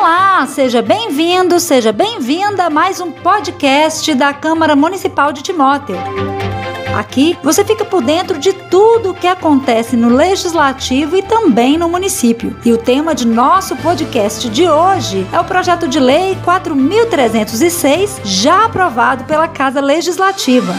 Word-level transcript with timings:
Olá, 0.00 0.46
seja 0.46 0.80
bem-vindo, 0.80 1.60
seja 1.60 1.92
bem-vinda 1.92 2.64
a 2.64 2.70
mais 2.70 3.02
um 3.02 3.12
podcast 3.12 4.14
da 4.14 4.32
Câmara 4.32 4.74
Municipal 4.74 5.30
de 5.30 5.42
Timóteo. 5.42 5.94
Aqui 6.96 7.36
você 7.42 7.62
fica 7.62 7.84
por 7.84 8.02
dentro 8.02 8.38
de 8.38 8.54
tudo 8.54 9.10
o 9.10 9.14
que 9.14 9.26
acontece 9.26 9.98
no 9.98 10.08
legislativo 10.08 11.18
e 11.18 11.22
também 11.22 11.76
no 11.76 11.86
município. 11.86 12.56
E 12.64 12.72
o 12.72 12.78
tema 12.78 13.14
de 13.14 13.26
nosso 13.26 13.76
podcast 13.76 14.48
de 14.48 14.66
hoje 14.66 15.26
é 15.30 15.38
o 15.38 15.44
projeto 15.44 15.86
de 15.86 16.00
lei 16.00 16.34
4306, 16.46 18.22
já 18.24 18.64
aprovado 18.64 19.24
pela 19.24 19.48
Casa 19.48 19.82
Legislativa. 19.82 20.72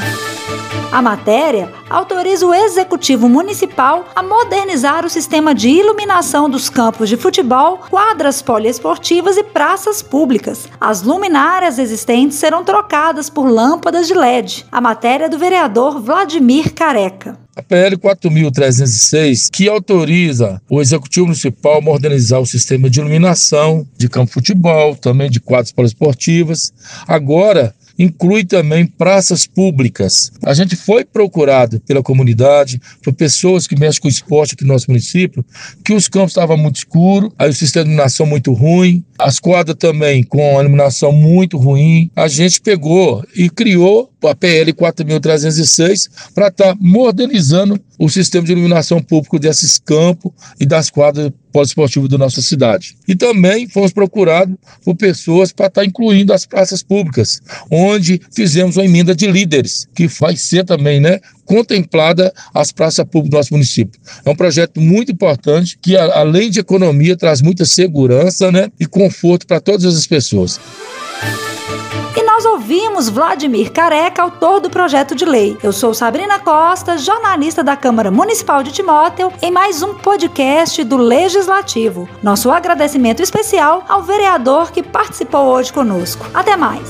A 0.92 1.02
matéria 1.02 1.72
autoriza 1.90 2.46
o 2.46 2.54
Executivo 2.54 3.30
Municipal 3.30 4.06
a 4.14 4.22
modernizar 4.22 5.06
o 5.06 5.10
sistema 5.10 5.56
de 5.56 5.70
iluminação 5.70 6.50
dos 6.50 6.70
campos 6.70 7.08
de 7.08 7.16
futebol, 7.16 7.80
quadras 7.90 8.42
poliesportivas 8.42 9.38
e 9.38 9.44
praças 9.44 10.02
públicas. 10.02 10.68
As 10.82 11.02
luminárias 11.02 11.80
existentes 11.80 12.38
serão 12.38 12.66
trocadas 12.66 13.30
por 13.30 13.50
lâmpadas 13.50 14.06
de 14.06 14.14
LED. 14.14 14.66
A 14.70 14.82
matéria 14.82 15.26
é 15.26 15.30
do 15.30 15.40
vereador 15.40 16.02
Vladimir 16.02 16.74
Careca. 16.74 17.40
A 17.56 17.62
PL 17.62 17.98
4.306, 17.98 19.50
que 19.52 19.70
autoriza 19.70 20.62
o 20.70 20.82
Executivo 20.82 21.28
Municipal 21.28 21.78
a 21.78 21.82
modernizar 21.82 22.42
o 22.42 22.46
sistema 22.46 22.90
de 22.90 23.00
iluminação 23.00 23.88
de 23.98 24.10
campo 24.10 24.28
de 24.28 24.34
futebol, 24.34 24.96
também 24.96 25.30
de 25.30 25.40
quadras 25.40 25.72
poliesportivas. 25.72 26.74
Agora, 27.08 27.74
inclui 28.02 28.44
também 28.44 28.86
praças 28.86 29.46
públicas. 29.46 30.32
A 30.44 30.54
gente 30.54 30.76
foi 30.76 31.06
procurado 31.06 31.80
pela 31.82 32.02
comunidade, 32.02 32.82
por 33.04 33.14
pessoas 33.14 33.68
que 33.68 33.80
mexem 33.80 34.02
com 34.02 34.08
esporte 34.08 34.54
aqui 34.54 34.64
no 34.64 34.74
nosso 34.74 34.90
município, 34.90 35.46
que 35.84 35.94
os 35.94 36.08
campos 36.08 36.32
estavam 36.32 36.58
muito 36.58 36.78
escuros, 36.78 37.32
aí 37.38 37.50
o 37.50 37.54
sistema 37.54 37.86
de 37.86 37.92
iluminação 37.92 38.26
muito 38.26 38.54
ruim, 38.54 39.04
as 39.18 39.40
quadras 39.40 39.78
também 39.78 40.24
com 40.24 40.58
a 40.58 40.62
iluminação 40.62 41.12
muito 41.12 41.58
ruim. 41.58 42.10
A 42.16 42.28
gente 42.28 42.62
pegou 42.62 43.24
e 43.36 43.50
criou 43.50 44.12
a 44.24 44.36
PL 44.36 44.74
4.306 44.74 46.10
para 46.34 46.48
estar 46.48 46.74
tá 46.74 46.78
modernizando 46.80 47.80
o 48.02 48.10
sistema 48.10 48.44
de 48.44 48.52
iluminação 48.52 49.00
público 49.00 49.38
desses 49.38 49.78
campos 49.78 50.32
e 50.60 50.66
das 50.66 50.90
quadras 50.90 51.32
poliesportivas 51.54 52.10
da 52.10 52.18
nossa 52.18 52.42
cidade. 52.42 52.98
E 53.08 53.16
também 53.16 53.70
fomos 53.70 53.94
procurados 53.94 54.56
por 54.84 54.96
pessoas 54.96 55.52
para 55.52 55.68
estar 55.68 55.86
incluindo 55.86 56.34
as 56.34 56.44
praças 56.44 56.82
públicas, 56.82 57.40
onde 57.70 58.20
fizemos 58.34 58.76
uma 58.76 58.86
emenda 58.86 59.14
de 59.14 59.28
líderes, 59.28 59.88
que 59.94 60.08
vai 60.08 60.36
ser 60.36 60.66
também 60.66 61.00
né, 61.00 61.20
contemplada 61.46 62.34
as 62.52 62.72
praças 62.72 63.06
públicas 63.06 63.30
do 63.30 63.38
nosso 63.38 63.54
município. 63.54 64.02
É 64.26 64.30
um 64.32 64.36
projeto 64.36 64.82
muito 64.82 65.12
importante 65.12 65.78
que, 65.80 65.96
além 65.96 66.50
de 66.50 66.60
economia, 66.60 67.16
traz 67.16 67.40
muita 67.40 67.66
segurança 67.66 68.52
né, 68.52 68.72
e 68.80 68.88
conforto 68.88 69.46
para 69.46 69.60
todas 69.60 69.86
as 69.96 70.08
pessoas. 70.08 70.60
Ouvimos 72.62 73.10
Vladimir 73.10 73.72
Careca, 73.72 74.22
autor 74.22 74.60
do 74.60 74.70
projeto 74.70 75.16
de 75.16 75.26
lei. 75.26 75.58
Eu 75.64 75.74
sou 75.74 75.96
Sabrina 75.96 76.38
Costa, 76.38 76.96
jornalista 76.96 77.64
da 77.64 77.76
Câmara 77.76 78.12
Municipal 78.12 78.62
de 78.62 78.72
Timóteo, 78.72 79.34
em 79.42 79.50
mais 79.50 79.82
um 79.82 79.96
podcast 79.96 80.84
do 80.84 80.96
Legislativo. 80.96 82.08
Nosso 82.22 82.52
agradecimento 82.52 83.20
especial 83.24 83.84
ao 83.90 84.04
vereador 84.04 84.72
que 84.72 84.84
participou 84.84 85.48
hoje 85.48 85.74
conosco. 85.74 86.24
Até 86.36 86.56
mais! 86.56 86.88